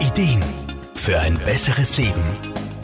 Ideen 0.00 0.44
für 0.94 1.18
ein 1.18 1.36
besseres 1.38 1.98
Leben. 1.98 2.24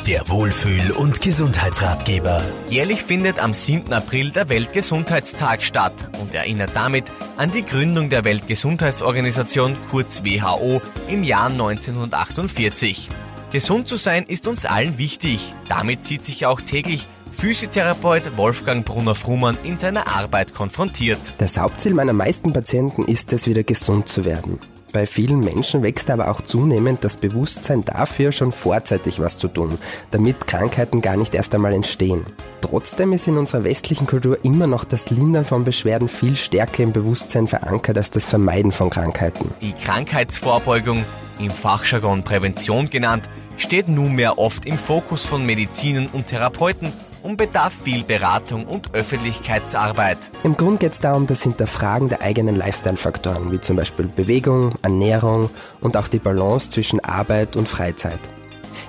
Der 0.04 0.28
Wohlfühl- 0.28 0.90
und 0.90 1.20
Gesundheitsratgeber. 1.20 2.42
Jährlich 2.68 3.04
findet 3.04 3.38
am 3.38 3.54
7. 3.54 3.92
April 3.92 4.32
der 4.32 4.48
Weltgesundheitstag 4.48 5.62
statt 5.62 6.08
und 6.20 6.34
erinnert 6.34 6.72
damit 6.74 7.12
an 7.36 7.52
die 7.52 7.64
Gründung 7.64 8.10
der 8.10 8.24
Weltgesundheitsorganisation 8.24 9.76
kurz 9.90 10.24
WHO 10.24 10.82
im 11.08 11.22
Jahr 11.22 11.46
1948. 11.46 13.08
Gesund 13.52 13.88
zu 13.88 13.96
sein 13.96 14.24
ist 14.24 14.48
uns 14.48 14.66
allen 14.66 14.98
wichtig. 14.98 15.54
Damit 15.68 16.04
sieht 16.04 16.24
sich 16.24 16.46
auch 16.46 16.60
täglich 16.60 17.06
Physiotherapeut 17.30 18.36
Wolfgang 18.36 18.84
Brunner-Frumann 18.84 19.56
in 19.62 19.78
seiner 19.78 20.08
Arbeit 20.08 20.52
konfrontiert. 20.52 21.34
Das 21.38 21.58
Hauptziel 21.58 21.94
meiner 21.94 22.12
meisten 22.12 22.52
Patienten 22.52 23.04
ist 23.04 23.32
es, 23.32 23.46
wieder 23.46 23.62
gesund 23.62 24.08
zu 24.08 24.24
werden. 24.24 24.58
Bei 24.94 25.06
vielen 25.06 25.40
Menschen 25.40 25.82
wächst 25.82 26.08
aber 26.08 26.30
auch 26.30 26.40
zunehmend 26.40 27.02
das 27.02 27.16
Bewusstsein 27.16 27.84
dafür, 27.84 28.30
schon 28.30 28.52
vorzeitig 28.52 29.18
was 29.18 29.36
zu 29.36 29.48
tun, 29.48 29.76
damit 30.12 30.46
Krankheiten 30.46 31.02
gar 31.02 31.16
nicht 31.16 31.34
erst 31.34 31.52
einmal 31.52 31.72
entstehen. 31.72 32.24
Trotzdem 32.60 33.12
ist 33.12 33.26
in 33.26 33.36
unserer 33.36 33.64
westlichen 33.64 34.06
Kultur 34.06 34.38
immer 34.44 34.68
noch 34.68 34.84
das 34.84 35.10
Lindern 35.10 35.44
von 35.44 35.64
Beschwerden 35.64 36.06
viel 36.06 36.36
stärker 36.36 36.84
im 36.84 36.92
Bewusstsein 36.92 37.48
verankert 37.48 37.98
als 37.98 38.10
das 38.10 38.30
Vermeiden 38.30 38.70
von 38.70 38.88
Krankheiten. 38.88 39.52
Die 39.60 39.72
Krankheitsvorbeugung, 39.72 41.04
im 41.40 41.50
Fachjargon 41.50 42.22
Prävention 42.22 42.88
genannt, 42.88 43.28
steht 43.56 43.88
nunmehr 43.88 44.38
oft 44.38 44.64
im 44.64 44.78
Fokus 44.78 45.26
von 45.26 45.44
Medizinern 45.44 46.06
und 46.06 46.28
Therapeuten 46.28 46.92
und 47.24 47.38
bedarf 47.38 47.74
viel 47.82 48.04
Beratung 48.04 48.66
und 48.66 48.94
Öffentlichkeitsarbeit. 48.94 50.30
Im 50.44 50.56
Grund 50.56 50.78
geht 50.78 50.92
es 50.92 51.00
darum, 51.00 51.26
das 51.26 51.42
Hinterfragen 51.42 52.10
der 52.10 52.20
eigenen 52.20 52.54
Lifestyle-Faktoren, 52.54 53.50
wie 53.50 53.60
zum 53.60 53.76
Beispiel 53.76 54.06
Bewegung, 54.06 54.74
Ernährung 54.82 55.50
und 55.80 55.96
auch 55.96 56.06
die 56.06 56.18
Balance 56.18 56.70
zwischen 56.70 57.00
Arbeit 57.00 57.56
und 57.56 57.66
Freizeit. 57.66 58.20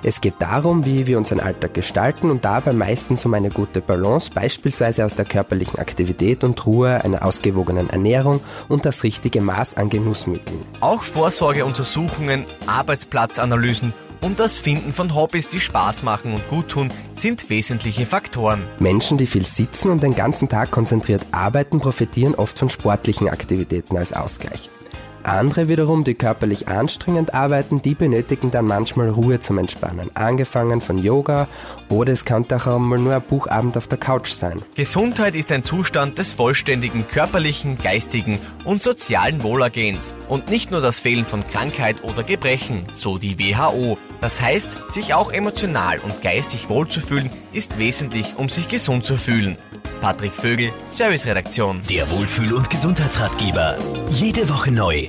Es 0.02 0.20
geht 0.20 0.34
darum, 0.38 0.84
wie 0.84 1.06
wir 1.06 1.16
unseren 1.16 1.40
Alltag 1.40 1.72
gestalten 1.72 2.30
und 2.30 2.44
dabei 2.44 2.72
meistens 2.74 3.24
um 3.24 3.32
eine 3.32 3.48
gute 3.48 3.80
Balance, 3.80 4.30
beispielsweise 4.32 5.04
aus 5.04 5.14
der 5.14 5.24
körperlichen 5.24 5.78
Aktivität 5.78 6.44
und 6.44 6.64
Ruhe, 6.66 7.02
einer 7.02 7.24
ausgewogenen 7.24 7.88
Ernährung 7.88 8.40
und 8.68 8.84
das 8.84 9.02
richtige 9.02 9.40
Maß 9.40 9.76
an 9.76 9.88
Genussmitteln. 9.88 10.60
Auch 10.80 11.02
Vorsorgeuntersuchungen, 11.02 12.44
Arbeitsplatzanalysen 12.66 13.94
und 14.20 14.40
das 14.40 14.58
Finden 14.58 14.92
von 14.92 15.14
Hobbys, 15.14 15.48
die 15.48 15.60
Spaß 15.60 16.02
machen 16.02 16.34
und 16.34 16.48
gut 16.48 16.68
tun, 16.68 16.88
sind 17.14 17.50
wesentliche 17.50 18.06
Faktoren. 18.06 18.62
Menschen, 18.78 19.18
die 19.18 19.26
viel 19.26 19.46
sitzen 19.46 19.90
und 19.90 20.02
den 20.02 20.14
ganzen 20.14 20.48
Tag 20.48 20.70
konzentriert 20.70 21.22
arbeiten, 21.32 21.78
profitieren 21.80 22.34
oft 22.34 22.58
von 22.58 22.68
sportlichen 22.68 23.28
Aktivitäten 23.28 23.96
als 23.96 24.12
Ausgleich. 24.12 24.70
Andere 25.26 25.68
wiederum, 25.68 26.04
die 26.04 26.14
körperlich 26.14 26.68
anstrengend 26.68 27.34
arbeiten, 27.34 27.82
die 27.82 27.94
benötigen 27.94 28.50
dann 28.50 28.66
manchmal 28.66 29.08
Ruhe 29.08 29.40
zum 29.40 29.58
Entspannen. 29.58 30.10
Angefangen 30.14 30.80
von 30.80 30.98
Yoga 30.98 31.48
oder 31.88 32.12
es 32.12 32.24
kann 32.24 32.44
auch 32.52 32.66
einmal 32.66 32.98
nur 32.98 33.14
ein 33.14 33.22
Buchabend 33.22 33.76
auf 33.76 33.88
der 33.88 33.98
Couch 33.98 34.30
sein. 34.30 34.62
Gesundheit 34.74 35.34
ist 35.34 35.50
ein 35.52 35.62
Zustand 35.62 36.18
des 36.18 36.32
vollständigen 36.32 37.08
körperlichen, 37.08 37.78
geistigen 37.78 38.38
und 38.64 38.82
sozialen 38.82 39.42
Wohlergehens 39.42 40.14
und 40.28 40.48
nicht 40.48 40.70
nur 40.70 40.80
das 40.80 41.00
Fehlen 41.00 41.24
von 41.24 41.46
Krankheit 41.46 42.04
oder 42.04 42.22
Gebrechen, 42.22 42.84
so 42.92 43.18
die 43.18 43.38
WHO. 43.38 43.98
Das 44.20 44.40
heißt, 44.40 44.88
sich 44.88 45.14
auch 45.14 45.32
emotional 45.32 45.98
und 45.98 46.22
geistig 46.22 46.68
wohlzufühlen, 46.68 47.30
ist 47.52 47.78
wesentlich, 47.78 48.34
um 48.36 48.48
sich 48.48 48.68
gesund 48.68 49.04
zu 49.04 49.16
fühlen. 49.16 49.56
Patrick 50.06 50.36
Vögel, 50.36 50.72
Serviceredaktion. 50.84 51.80
Der 51.90 52.08
Wohlfühl- 52.08 52.54
und 52.54 52.70
Gesundheitsratgeber. 52.70 53.76
Jede 54.08 54.48
Woche 54.48 54.70
neu. 54.70 55.08